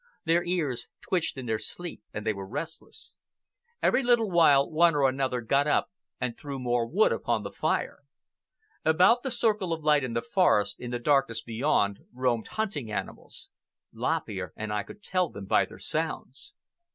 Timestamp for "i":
14.73-14.81